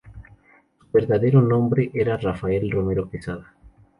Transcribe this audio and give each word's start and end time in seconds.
Su 0.79 0.87
verdadero 0.91 1.43
nombre 1.43 1.91
era 1.93 2.17
Rafael 2.17 2.71
Romero 2.71 3.07
Quesada. 3.07 3.53